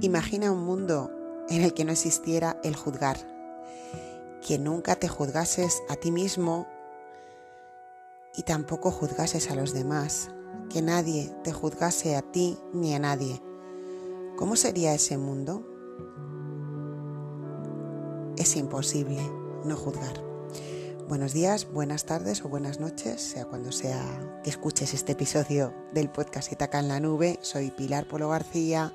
[0.00, 1.10] Imagina un mundo
[1.48, 3.18] en el que no existiera el juzgar,
[4.46, 6.68] que nunca te juzgases a ti mismo
[8.36, 10.30] y tampoco juzgases a los demás,
[10.70, 13.42] que nadie te juzgase a ti ni a nadie.
[14.36, 15.66] ¿Cómo sería ese mundo?
[18.36, 19.20] Es imposible
[19.64, 20.22] no juzgar.
[21.08, 26.08] Buenos días, buenas tardes o buenas noches, sea cuando sea que escuches este episodio del
[26.08, 27.40] podcast Itaca en la Nube.
[27.42, 28.92] Soy Pilar Polo García,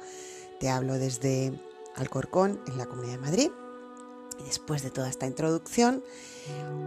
[0.59, 1.53] te hablo desde
[1.95, 3.52] Alcorcón, en la Comunidad de Madrid.
[4.39, 6.03] Y después de toda esta introducción,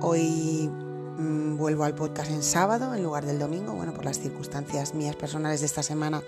[0.01, 3.73] hoy mmm, vuelvo al podcast en sábado en lugar del domingo.
[3.73, 6.23] Bueno, por las circunstancias mías personales de esta semana,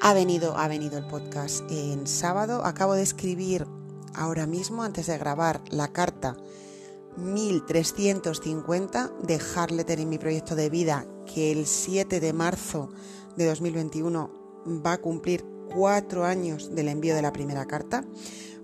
[0.00, 2.64] ha venido, ha venido el podcast en sábado.
[2.64, 3.66] Acabo de escribir
[4.14, 6.36] ahora mismo, antes de grabar, la carta
[7.16, 12.90] 1350 de Harletter en mi proyecto de vida, que el 7 de marzo
[13.36, 14.30] de 2021
[14.84, 15.44] va a cumplir
[15.74, 18.04] cuatro años del envío de la primera carta.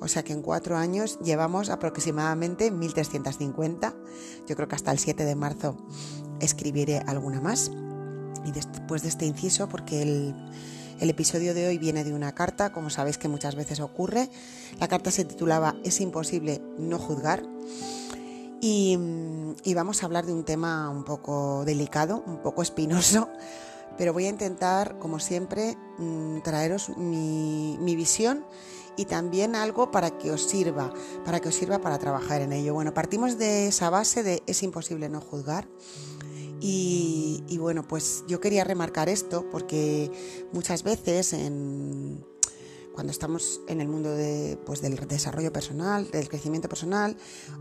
[0.01, 3.95] O sea que en cuatro años llevamos aproximadamente 1350.
[4.49, 5.77] Yo creo que hasta el 7 de marzo
[6.41, 7.71] escribiré alguna más.
[8.45, 10.35] Y después de este inciso, porque el,
[11.09, 14.29] episodio de hoy viene de una carta, como sabéis que muchas veces ocurre.
[14.81, 17.45] La carta se titulaba Es imposible no juzgar.
[18.61, 18.97] Y,
[19.75, 23.29] vamos a hablar de un tema un poco delicado, un poco espinoso,
[23.97, 25.77] pero voy a intentar, como siempre,
[26.43, 28.45] traeros mi, visión
[28.97, 30.93] y también algo para que os sirva,
[31.25, 32.75] para que os sirva para trabajar en ello.
[32.75, 35.69] Bueno, partimos de esa base de es imposible no juzgar.
[36.65, 40.13] Y, bueno, pues yo quería remarcar esto porque
[40.53, 41.35] muchas veces
[42.93, 47.17] cuando estamos en el mundo de, pues, del desarrollo personal, del crecimiento personal,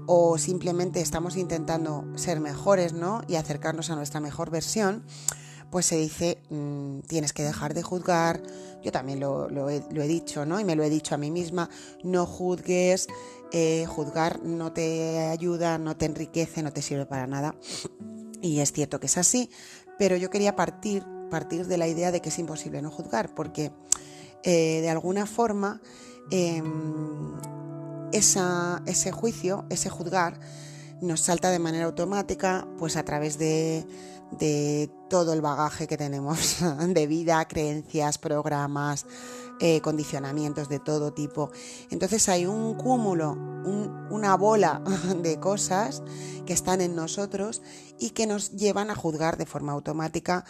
[0.05, 3.21] o simplemente estamos intentando ser mejores ¿no?
[3.27, 5.03] y acercarnos a nuestra mejor versión,
[5.71, 8.43] pues se dice, mmm, tienes que dejar de juzgar,
[8.83, 10.59] yo también lo, he, dicho, ¿no?
[10.59, 11.69] Y me lo he dicho a mí misma,
[12.03, 13.07] no juzgues,
[13.53, 17.55] eh, juzgar no te ayuda, no te enriquece, no te sirve para nada.
[18.41, 19.49] Y es cierto que es así,
[19.97, 23.71] pero yo quería partir, partir de la idea de que es imposible no juzgar, porque
[24.43, 25.81] eh, de alguna forma
[28.11, 30.39] esa, ese juicio, ese juzgar,
[31.01, 33.85] nos salta de manera automática, pues a través de,
[34.31, 39.05] de todo el bagaje que tenemos de vida, creencias, programas,
[39.63, 41.51] eh, condicionamientos de todo tipo.
[41.91, 44.81] Entonces hay un cúmulo, un, una bola
[45.21, 46.01] de cosas
[46.47, 47.61] que están en nosotros
[47.99, 50.45] y que nos llevan a juzgar de forma automática,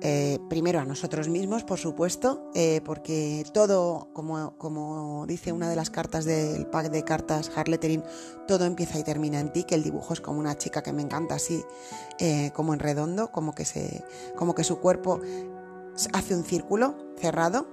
[0.00, 5.90] eh, primero a nosotros mismos, por supuesto, eh, porque todo, como, dice una de las
[5.90, 8.04] cartas del pack de cartas Harlettering,
[8.46, 11.02] todo empieza y termina en ti, que el dibujo es como una chica que me
[11.02, 11.64] encanta así,
[12.52, 13.64] como en redondo, como que
[14.64, 15.20] su cuerpo
[16.12, 17.66] hace un círculo cerrado.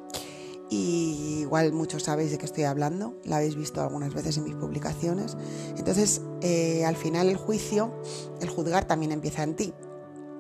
[0.74, 5.38] Igual muchos sabéis de qué estoy hablando, la habéis visto algunas veces en mis publicaciones.
[5.78, 7.94] Entonces, eh, al final el juicio,
[8.42, 9.74] el juzgar también empieza en ti.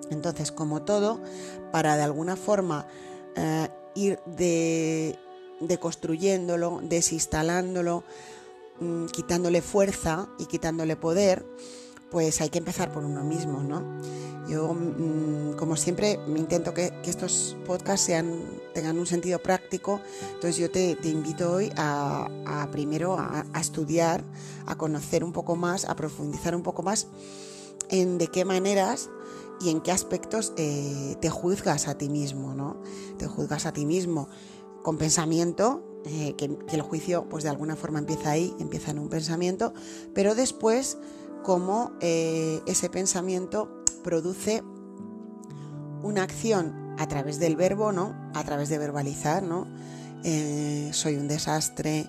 [0.09, 1.21] Entonces, como todo,
[1.71, 2.87] para de alguna forma
[3.35, 5.19] eh, ir de,
[5.59, 8.03] deconstruyéndolo, desinstalándolo,
[8.79, 11.45] mmm, quitándole fuerza y quitándole poder,
[12.09, 14.01] pues hay que empezar por uno mismo, ¿no?
[14.47, 18.11] Yo, mmm, como siempre, intento que, estos podcasts
[18.73, 20.01] tengan un sentido práctico,
[20.33, 24.23] entonces yo te, invito hoy a, primero a, estudiar,
[24.65, 27.07] a conocer un poco más, a profundizar un poco más
[27.89, 29.09] en de qué maneras
[29.61, 32.81] y en qué aspectos eh, te juzgas a ti mismo, ¿no?
[33.17, 34.27] Te juzgas a ti mismo
[34.81, 38.99] con pensamiento, eh, que, que, el juicio pues de alguna forma empieza ahí, empieza en
[38.99, 39.73] un pensamiento,
[40.13, 40.97] pero después
[41.43, 44.63] cómo eh, ese pensamiento produce
[46.03, 48.13] una acción a través del verbo, ¿no?
[48.33, 49.67] A través de verbalizar, ¿no?
[50.23, 52.07] Eh, soy un desastre,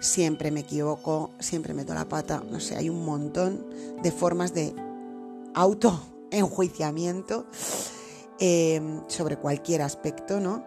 [0.00, 3.66] siempre me equivoco, siempre meto la pata, no sé, hay un montón
[4.02, 4.74] de formas de
[5.54, 7.46] autoenjuiciamiento
[8.38, 10.64] eh, sobre cualquier aspecto, ¿no?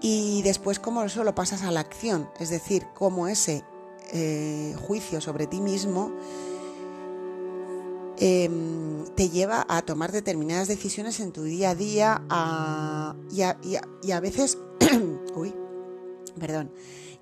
[0.00, 3.64] Y después cómo eso lo pasas a la acción, es decir, cómo ese
[4.12, 6.12] eh, juicio sobre ti mismo
[8.22, 8.50] eh,
[9.16, 13.42] te lleva a tomar determinadas decisiones en tu día a día a, y,
[14.12, 14.58] a, veces,
[15.34, 15.54] uy,
[16.38, 16.70] perdón,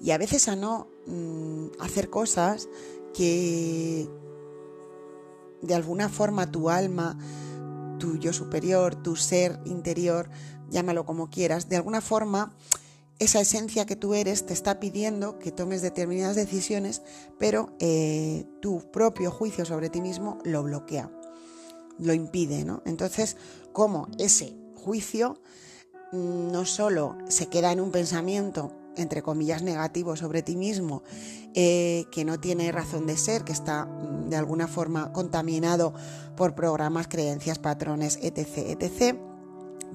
[0.00, 2.68] y a veces a no mm, hacer cosas
[3.14, 4.08] que
[5.62, 7.16] de alguna forma tu alma,
[8.00, 10.28] tu yo superior, tu ser interior,
[10.68, 12.56] llámalo como quieras, de alguna forma
[13.18, 17.02] esa esencia que tú eres te está pidiendo que tomes determinadas decisiones,
[17.38, 21.10] pero eh, tu propio juicio sobre ti mismo lo bloquea,
[21.98, 22.82] lo impide, ¿no?
[22.84, 23.36] Entonces,
[23.72, 25.40] como ese juicio
[26.12, 31.02] no solo se queda en un pensamiento entre comillas, negativo sobre ti mismo,
[31.54, 35.94] eh, que no tiene razón de ser, que está mm, de alguna forma contaminado
[36.36, 39.16] por programas, creencias, patrones, etc., etc.,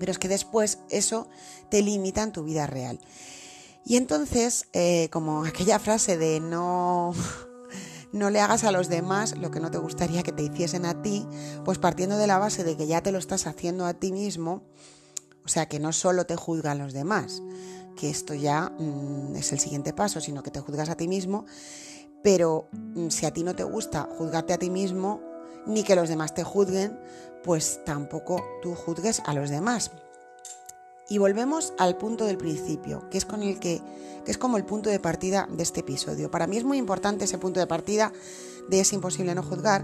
[0.03, 1.29] pero es que después eso
[1.69, 3.00] te limita en tu vida real.
[3.85, 7.13] Y entonces, eh, como aquella frase de no,
[8.11, 11.01] no le hagas a los demás lo que no te gustaría que te hiciesen a
[11.01, 11.25] ti,
[11.63, 14.63] pues partiendo de la base de que ya te lo estás haciendo a ti mismo,
[15.45, 17.41] o sea, que no solo te juzgan los demás,
[17.95, 21.45] que esto ya mm, es el siguiente paso, sino que te juzgas a ti mismo,
[22.21, 25.21] pero mm, si a ti no te gusta juzgarte a ti mismo,
[25.65, 27.00] ni que los demás te juzguen,
[27.44, 29.92] pues tampoco tú juzgues a los demás.
[31.10, 33.81] Y volvemos al punto del principio, que es con el que,
[34.25, 36.31] que es como el punto de partida de este episodio.
[36.31, 38.12] Para mí es muy importante ese punto de partida
[38.69, 39.83] de es imposible no juzgar,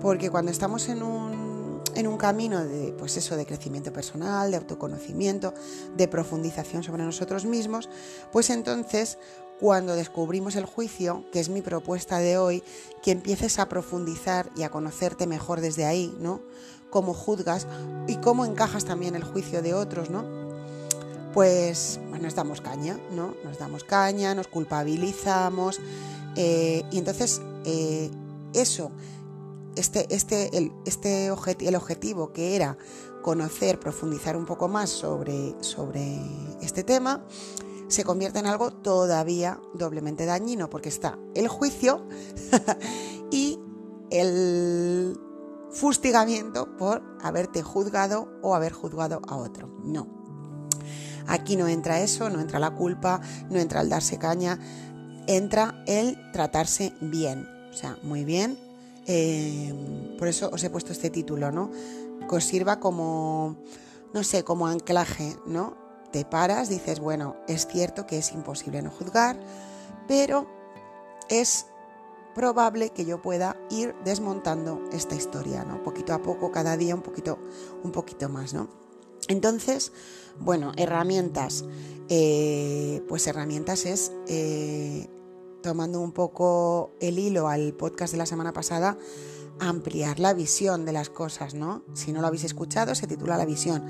[0.00, 1.41] porque cuando estamos en un,
[1.94, 5.54] en un camino de, pues eso, de crecimiento personal, de autoconocimiento,
[5.96, 7.88] de profundización sobre nosotros mismos,
[8.32, 9.18] pues entonces
[9.60, 12.62] cuando descubrimos el juicio, que es mi propuesta de hoy,
[13.02, 16.40] que empieces a profundizar y a conocerte mejor desde ahí, ¿no?
[16.90, 17.66] Cómo juzgas
[18.08, 20.24] y cómo encajas también el juicio de otros, ¿no?
[21.32, 23.34] Pues, nos damos caña, ¿no?
[23.44, 25.80] Nos damos caña, nos culpabilizamos
[26.36, 28.10] eh, y entonces eh,
[28.54, 28.90] eso,
[29.76, 32.76] este, este, el, este el objetivo que era
[33.22, 36.18] conocer, profundizar un poco más sobre, sobre
[36.60, 37.24] este tema,
[37.88, 42.06] se convierte en algo todavía doblemente dañino, porque está el juicio
[43.30, 43.60] y
[44.10, 45.18] el
[45.70, 49.68] fustigamiento por haberte juzgado o haber juzgado a otro.
[49.84, 50.06] No.
[51.26, 54.58] Aquí no entra eso, no entra la culpa, no entra el darse caña,
[55.26, 57.46] entra el tratarse bien.
[57.70, 58.58] O sea, muy bien.
[59.06, 61.70] Eh, por eso os he puesto este título, ¿no?
[62.28, 63.56] Que os sirva como,
[64.12, 65.82] no sé, como anclaje, ¿no?
[66.12, 69.40] te paras, dices, bueno, es cierto que es imposible no juzgar,
[70.06, 70.46] pero
[71.28, 71.66] es
[72.34, 75.82] probable que yo pueda ir desmontando esta historia, ¿no?
[75.82, 77.38] Poquito a poco, cada día un poquito,
[77.82, 78.68] un poquito más, ¿no?
[79.28, 79.92] Entonces,
[80.38, 81.64] bueno, herramientas.
[82.08, 85.08] Eh, pues herramientas es, eh,
[85.62, 88.98] tomando un poco el hilo al podcast de la semana pasada,
[89.60, 91.84] ampliar la visión de las cosas, ¿no?
[91.94, 93.84] Si no lo habéis escuchado, se titula La visión.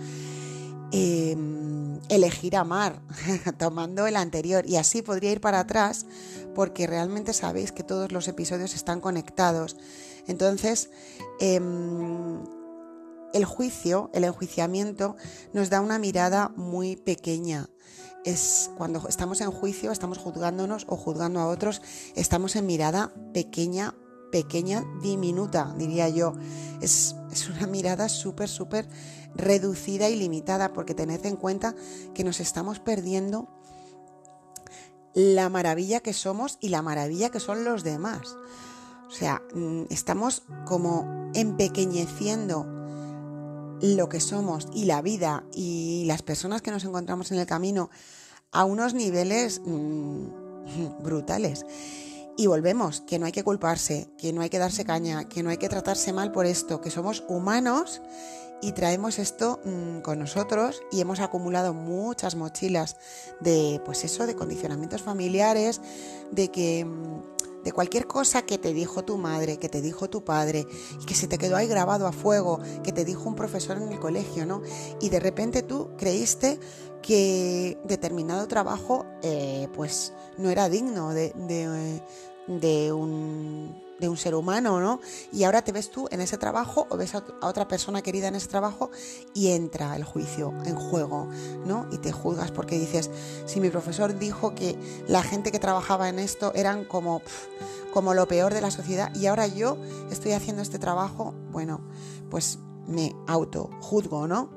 [0.92, 3.00] Em, elegir amar,
[3.58, 4.64] tomando el anterior.
[4.66, 6.06] Y así podría ir para atrás,
[6.54, 9.76] porque realmente sabéis que todos los episodios están conectados.
[10.26, 10.90] Entonces,
[11.40, 12.38] em,
[13.32, 15.16] el juicio, el enjuiciamiento,
[15.52, 17.68] nos da una mirada muy pequeña.
[18.24, 21.82] Es cuando estamos en juicio, estamos juzgándonos o juzgando a otros,
[22.14, 23.94] estamos en mirada pequeña,
[24.30, 26.34] pequeña, diminuta, diría yo.
[26.80, 28.88] Es, es una mirada súper, súper
[29.34, 31.74] reducida y limitada, porque tened en cuenta
[32.14, 33.48] que nos estamos perdiendo
[35.14, 38.36] la maravilla que somos y la maravilla que son los demás.
[39.08, 42.81] O sea, mm, estamos como empequeñeciendo
[43.82, 47.90] lo que somos y la vida y las personas que nos encontramos en el camino
[48.52, 50.26] a unos niveles mm,
[51.02, 51.66] brutales.
[52.36, 55.50] Y volvemos, que no hay que culparse, que no hay que darse caña, que no
[55.50, 58.00] hay que tratarse mal por esto, que somos humanos
[58.62, 62.96] y traemos esto mm, con nosotros y hemos acumulado muchas mochilas
[63.40, 65.80] de pues eso de condicionamientos familiares
[66.30, 67.31] de que mm,
[67.64, 70.66] de cualquier cosa que te dijo tu madre, que te dijo tu padre
[71.00, 73.92] y que se te quedó ahí grabado a fuego, que te dijo un profesor en
[73.92, 74.62] el colegio, ¿no?
[75.00, 76.58] Y de repente tú creíste
[77.02, 81.32] que determinado trabajo eh, pues no era digno de,
[82.46, 85.00] de un de un ser humano, ¿no?
[85.32, 88.34] Y ahora te ves tú en ese trabajo o ves a otra persona querida en
[88.34, 88.90] ese trabajo
[89.32, 91.28] y entra el juicio en juego,
[91.64, 91.86] ¿no?
[91.92, 93.10] Y te juzgas porque dices,
[93.46, 97.22] si mi profesor dijo que la gente que trabajaba en esto eran como,
[97.94, 99.78] como lo peor de la sociedad y ahora yo
[100.10, 101.80] estoy haciendo este trabajo, bueno,
[102.28, 104.50] pues me auto juzgo, ¿no?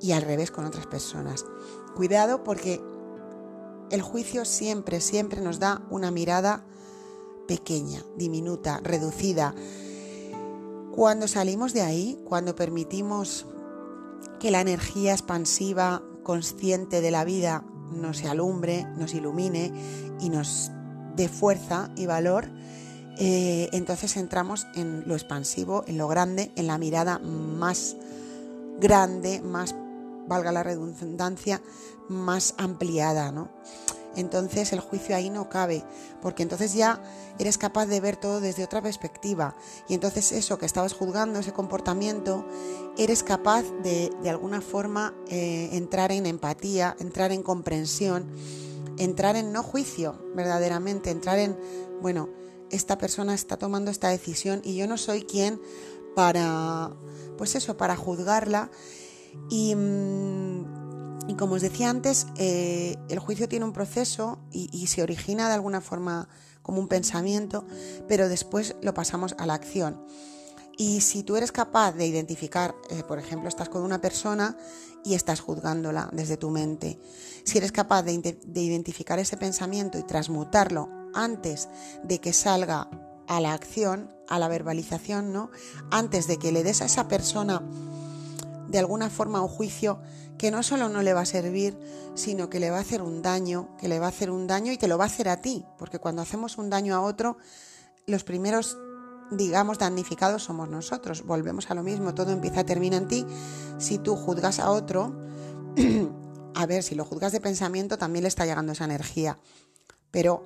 [0.00, 1.44] Y al revés con otras personas.
[1.94, 2.80] Cuidado porque
[3.90, 6.64] el juicio siempre, siempre nos da una mirada
[7.48, 9.54] pequeña, diminuta, reducida.
[10.94, 13.46] Cuando salimos de ahí, cuando permitimos
[14.38, 19.72] que la energía expansiva, consciente de la vida, nos alumbre, nos ilumine
[20.20, 20.70] y nos
[21.16, 22.48] dé fuerza y valor,
[23.18, 27.96] eh, entonces entramos en lo expansivo, en lo grande, en la mirada más
[28.78, 29.74] grande, más,
[30.28, 31.60] valga la redundancia,
[32.08, 33.48] más ampliada, ¿no?
[34.16, 35.84] Entonces el juicio ahí no cabe,
[36.20, 37.02] porque entonces ya
[37.38, 39.54] eres capaz de ver todo desde otra perspectiva
[39.88, 42.46] y entonces eso que estabas juzgando, ese comportamiento,
[42.96, 48.26] eres capaz de de alguna forma eh, entrar en empatía, entrar en comprensión
[48.98, 51.56] entrar en no juicio, verdaderamente, entrar en,
[52.02, 52.28] bueno,
[52.70, 55.60] esta persona está tomando esta decisión y yo no soy quien
[56.14, 56.92] para,
[57.36, 58.70] pues eso, para juzgarla.
[59.50, 59.74] Y,
[61.34, 65.54] mm, como os decía antes, eh, el juicio tiene un proceso y, se origina de
[65.54, 66.28] alguna forma
[66.62, 67.66] como un pensamiento,
[68.08, 70.04] pero después lo pasamos a la acción.
[70.76, 74.56] Y si tú eres capaz de identificar, eh, por ejemplo, estás con una persona
[75.04, 77.00] y estás juzgándola desde tu mente,
[77.44, 81.68] si eres capaz de, de identificar ese pensamiento y transmutarlo antes
[82.04, 82.88] de que salga
[83.26, 85.50] a la acción, a la verbalización, ¿no?
[85.90, 87.62] Antes de que le des a esa persona
[88.68, 89.98] de alguna forma un juicio
[90.38, 91.76] que no solo no le va a servir,
[92.14, 94.72] sino que le va a hacer un daño, que le va a hacer un daño
[94.72, 97.36] y te lo va a hacer a ti, porque cuando hacemos un daño a otro,
[98.06, 98.78] los primeros,
[99.30, 101.24] digamos, damnificados somos nosotros.
[101.26, 103.26] Volvemos a lo mismo, todo empieza, termina en ti.
[103.78, 105.12] Si tú juzgas a otro,
[106.54, 109.38] a ver, si lo juzgas de pensamiento, también le está llegando esa energía,
[110.10, 110.42] pero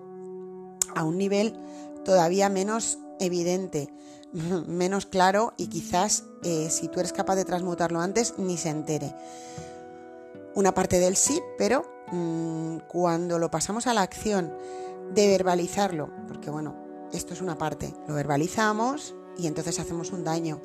[0.95, 1.57] a un nivel
[2.05, 3.93] todavía menos evidente,
[4.67, 9.15] menos claro y quizás eh, si tú eres capaz de transmutarlo antes ni se entere.
[10.55, 14.53] Una parte del sí, pero mm, cuando lo pasamos a la acción
[15.15, 16.77] de verbalizarlo, porque bueno,
[17.13, 20.61] esto es una parte, lo verbalizamos y entonces hacemos un daño.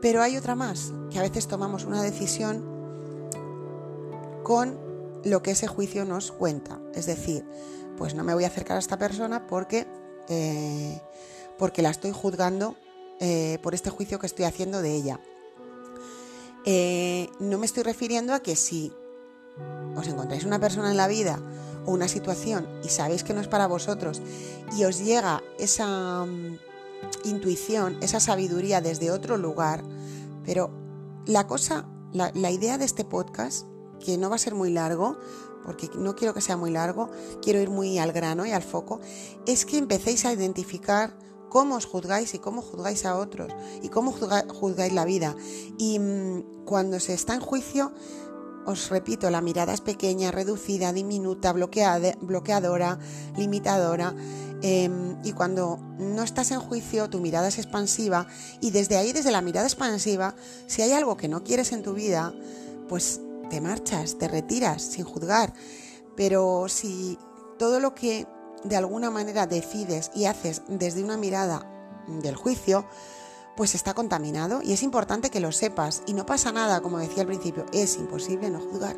[0.00, 2.62] Pero hay otra más, que a veces tomamos una decisión
[4.42, 4.78] con
[5.24, 6.80] lo que ese juicio nos cuenta.
[6.94, 7.44] Es decir,
[7.96, 9.86] pues no me voy a acercar a esta persona porque,
[10.28, 11.00] eh,
[11.58, 12.76] porque la estoy juzgando
[13.20, 15.20] eh, por este juicio que estoy haciendo de ella.
[16.64, 18.92] Eh, no me estoy refiriendo a que si
[19.94, 21.38] os encontráis una persona en la vida
[21.86, 24.22] o una situación y sabéis que no es para vosotros
[24.76, 26.58] y os llega esa mm,
[27.24, 29.84] intuición, esa sabiduría desde otro lugar,
[30.44, 30.70] pero
[31.26, 33.66] la cosa, la idea de este podcast,
[34.00, 35.16] que no va a ser muy largo,
[35.64, 37.10] porque no quiero que sea muy largo,
[37.42, 39.00] quiero ir muy al grano y al foco,
[39.46, 41.16] es que empecéis a identificar
[41.54, 45.36] cómo os juzgáis y cómo juzgáis a otros y cómo juzgáis la vida.
[45.78, 47.92] Y mm, cuando se está en juicio,
[48.66, 52.98] os repito, la mirada es pequeña, reducida, diminuta, bloqueadora,
[53.36, 54.16] limitadora.
[54.62, 58.26] Em, y cuando no estás en juicio, tu mirada es expansiva
[58.60, 60.34] y desde ahí, desde la mirada expansiva,
[60.66, 62.34] si hay algo que no quieres en tu vida,
[62.88, 65.54] pues te marchas, te retiras sin juzgar.
[66.16, 67.16] Pero si
[67.60, 68.26] todo lo que
[68.64, 71.70] de alguna manera decides y haces desde una mirada
[72.08, 72.86] del juicio,
[73.56, 76.02] pues está contaminado y es importante que lo sepas.
[76.06, 78.96] Y no pasa nada, como decía al principio, es imposible no juzgar.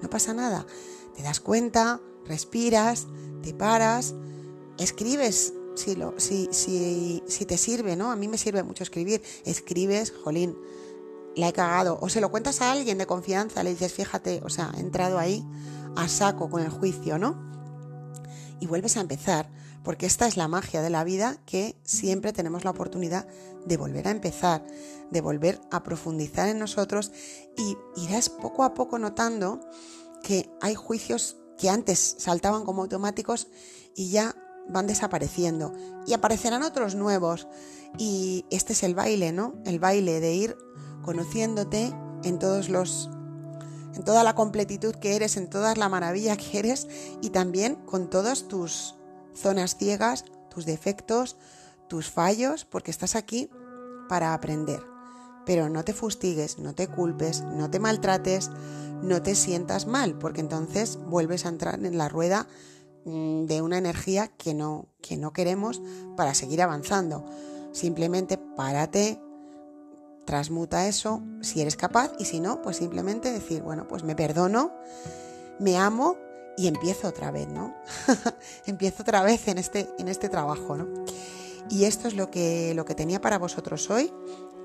[0.00, 0.66] No pasa nada.
[1.14, 3.06] Te das cuenta, respiras,
[3.42, 4.14] te paras,
[4.78, 8.10] escribes si, lo, si, si, si te sirve, ¿no?
[8.10, 9.22] A mí me sirve mucho escribir.
[9.44, 10.56] Escribes, jolín,
[11.36, 11.98] la he cagado.
[12.00, 15.18] O se lo cuentas a alguien de confianza, le dices, fíjate, o sea, he entrado
[15.18, 15.44] ahí
[15.96, 17.50] a saco con el juicio, ¿no?
[18.60, 19.48] Y vuelves a empezar,
[19.82, 23.26] porque esta es la magia de la vida que siempre tenemos la oportunidad
[23.64, 24.64] de volver a empezar,
[25.10, 27.10] de volver a profundizar en nosotros
[27.56, 29.60] y irás poco a poco notando
[30.22, 33.48] que hay juicios que antes saltaban como automáticos
[33.94, 34.34] y ya
[34.68, 35.72] van desapareciendo
[36.06, 37.48] y aparecerán otros nuevos
[37.98, 39.54] y este es el baile, ¿no?
[39.64, 40.56] El baile de ir
[41.02, 41.92] conociéndote
[42.24, 43.10] en todos los
[43.94, 46.88] en toda la completitud que eres, en toda la maravilla que eres
[47.20, 48.96] y también con todas tus
[49.34, 51.36] zonas ciegas, tus defectos,
[51.88, 53.50] tus fallos, porque estás aquí
[54.08, 54.80] para aprender.
[55.46, 58.50] Pero no te fustigues, no te culpes, no te maltrates,
[59.02, 62.46] no te sientas mal, porque entonces vuelves a entrar en la rueda
[63.04, 65.80] mm, de una energía que no, que no queremos
[66.16, 67.24] para seguir avanzando.
[67.72, 69.20] Simplemente párate,
[70.30, 74.72] transmuta eso si eres capaz y si no, pues simplemente decir, bueno, pues me perdono,
[75.58, 76.16] me amo
[76.56, 77.74] y empiezo otra vez, ¿no?
[78.66, 80.86] empiezo otra vez en este, en este trabajo, ¿no?
[81.68, 84.12] Y esto es lo que, lo que tenía para vosotros hoy.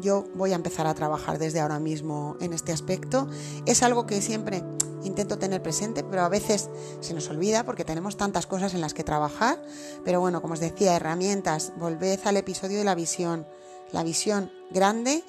[0.01, 3.27] Yo voy a empezar a trabajar desde ahora mismo en este aspecto.
[3.65, 4.63] Es algo que siempre
[5.03, 6.69] intento tener presente, pero a veces
[7.00, 9.60] se nos olvida porque tenemos tantas cosas en las que trabajar.
[10.03, 13.48] Pero bueno, como os decía, herramientas, volved al episodio de la visión.
[13.91, 15.24] La visión grande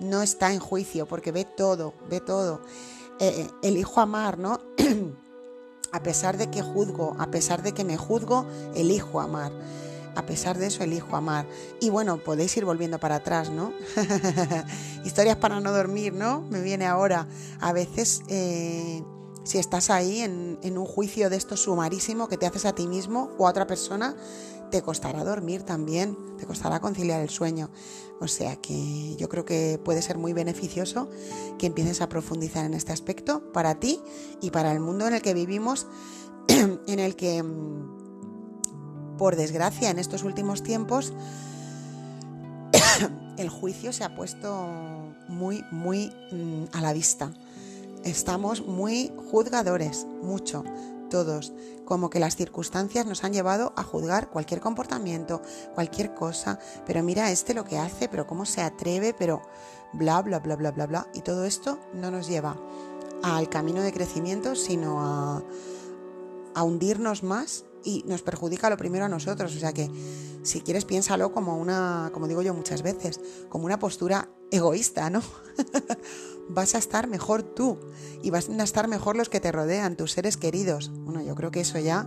[0.00, 2.60] no está en juicio porque ve todo, ve todo.
[3.18, 4.60] Eh, eh, elijo amar, ¿no?
[5.92, 9.52] a pesar de que juzgo, a pesar de que me juzgo, elijo amar.
[10.14, 11.46] A pesar de eso, elijo amar.
[11.78, 13.72] Y bueno, podéis ir volviendo para atrás, ¿no?
[15.04, 16.40] Historias para no dormir, ¿no?
[16.40, 17.28] Me viene ahora.
[17.60, 19.02] A veces, eh,
[19.44, 22.86] si estás ahí en, en un juicio de esto sumarísimo que te haces a ti
[22.86, 24.16] mismo o a otra persona,
[24.70, 27.70] te costará dormir también, te costará conciliar el sueño.
[28.20, 31.08] O sea que yo creo que puede ser muy beneficioso
[31.58, 34.00] que empieces a profundizar en este aspecto para ti
[34.40, 35.86] y para el mundo en el que vivimos
[36.48, 41.12] en el que, mm, por desgracia, en estos últimos tiempos,
[43.36, 47.32] el juicio se ha puesto muy, muy mm, a la vista.
[48.04, 50.62] Estamos muy juzgadores, mucho,
[51.08, 51.52] todos,
[51.84, 55.42] como que las circunstancias nos han llevado a juzgar cualquier comportamiento,
[55.74, 59.42] cualquier cosa, pero mira este lo que hace, pero cómo se atreve, pero
[59.92, 61.06] bla, bla, bla, bla, bla, bla.
[61.14, 62.56] Y todo esto no nos lleva
[63.22, 65.42] al camino de crecimiento, sino a,
[66.54, 69.54] a hundirnos más y nos perjudica lo primero a nosotros.
[69.54, 69.90] O sea que
[70.42, 75.22] si quieres piénsalo como una, como digo yo muchas veces, como una postura egoísta, ¿no?
[76.48, 77.78] vas a estar mejor tú
[78.22, 80.90] y vas a estar mejor los que te rodean, tus seres queridos.
[80.90, 82.06] Bueno, yo creo que eso ya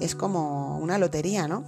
[0.00, 1.64] es como una lotería, ¿no?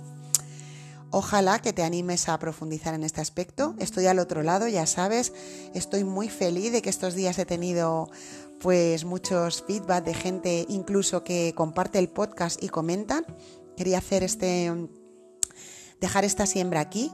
[1.10, 3.74] Ojalá que te animes a profundizar en este aspecto.
[3.78, 5.32] Estoy al otro lado, ya sabes.
[5.72, 8.10] Estoy muy feliz de que estos días he tenido
[8.60, 13.24] pues muchos feedback de gente incluso que comparte el podcast y comentan.
[13.76, 14.72] Quería hacer este
[16.00, 17.10] dejar esta siembra aquí.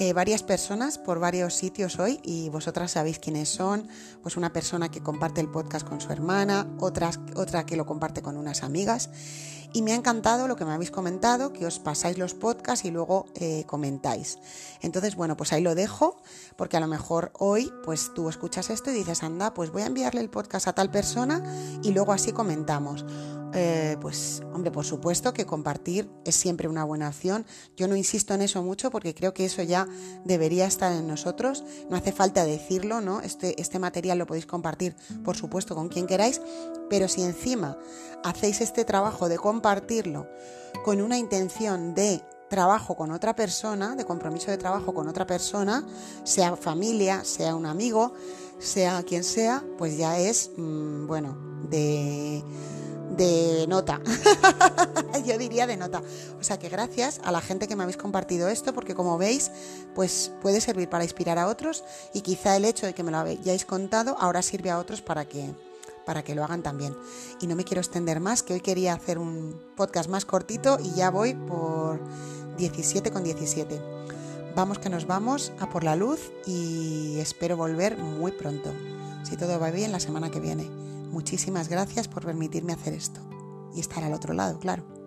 [0.00, 3.86] Eh, varias personas por varios sitios hoy y vosotras sabéis quiénes son.
[4.22, 8.22] Pues una persona que comparte el podcast con su hermana, otras, otra que lo comparte
[8.22, 9.10] con unas amigas.
[9.74, 12.90] Y me ha encantado lo que me habéis comentado, que os pasáis los podcasts y
[12.90, 14.38] luego eh, comentáis.
[14.80, 16.16] Entonces, bueno, pues ahí lo dejo,
[16.56, 19.86] porque a lo mejor hoy, pues tú escuchas esto y dices, anda, pues voy a
[19.86, 21.42] enviarle el podcast a tal persona
[21.82, 23.04] y luego así comentamos.
[23.52, 27.44] Eh, pues hombre, por supuesto que compartir es siempre una buena opción.
[27.76, 29.88] Yo no insisto en eso mucho porque creo que eso ya
[30.24, 31.64] debería estar en nosotros.
[31.88, 33.20] No hace falta decirlo, ¿no?
[33.20, 34.94] Este, este material lo podéis compartir,
[35.24, 36.40] por supuesto, con quien queráis,
[36.88, 37.78] pero si encima
[38.24, 40.28] hacéis este trabajo de compartirlo
[40.84, 45.86] con una intención de trabajo con otra persona, de compromiso de trabajo con otra persona,
[46.24, 48.12] sea familia, sea un amigo,
[48.58, 51.36] sea quien sea, pues ya es, mm, bueno,
[51.70, 52.42] de
[53.16, 54.00] de nota.
[55.26, 56.02] Yo diría de nota.
[56.40, 59.50] O sea que gracias a la gente que me habéis compartido esto, porque como veis,
[59.94, 61.84] pues puede servir para inspirar a otros
[62.14, 65.24] y quizá el hecho de que me lo hayáis contado ahora sirve a otros para
[65.24, 65.54] que
[66.06, 66.96] para que lo hagan también.
[67.40, 70.92] Y no me quiero extender más, que hoy quería hacer un podcast más cortito y
[70.92, 72.00] ya voy por
[72.56, 73.80] 17 con 17.
[74.56, 78.72] Vamos que nos vamos a por la luz y espero volver muy pronto.
[79.22, 80.68] Si todo va bien, la semana que viene.
[81.10, 83.20] Muchísimas gracias por permitirme hacer esto
[83.74, 84.99] y estar al otro lado, claro.